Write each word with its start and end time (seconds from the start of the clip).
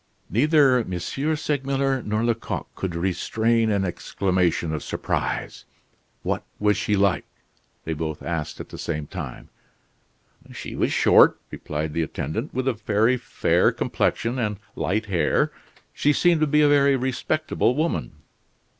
Neither 0.31 0.79
M. 0.79 0.97
Segmuller 0.97 2.01
nor 2.01 2.23
Lecoq 2.25 2.73
could 2.73 2.95
restrain 2.95 3.69
an 3.69 3.85
exclamation 3.85 4.73
of 4.73 4.81
surprise. 4.81 5.65
"What 6.23 6.43
was 6.59 6.75
she 6.75 6.95
like?" 6.95 7.25
they 7.85 7.93
both 7.93 8.23
asked 8.23 8.59
at 8.59 8.69
the 8.69 8.79
same 8.79 9.05
time. 9.05 9.49
"She 10.53 10.75
was 10.75 10.91
short," 10.91 11.39
replied 11.51 11.93
the 11.93 12.01
attendant, 12.01 12.51
"with 12.51 12.67
a 12.67 12.73
very 12.73 13.15
fair 13.15 13.71
complexion 13.71 14.39
and 14.39 14.57
light 14.75 15.05
hair; 15.05 15.51
she 15.93 16.13
seemed 16.13 16.41
to 16.41 16.47
be 16.47 16.63
a 16.63 16.67
very 16.67 16.95
respectable 16.95 17.75
woman." 17.75 18.13